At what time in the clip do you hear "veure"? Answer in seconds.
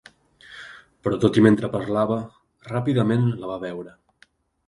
3.67-3.93